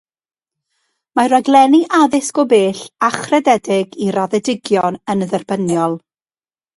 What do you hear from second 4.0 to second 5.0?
i raddedigion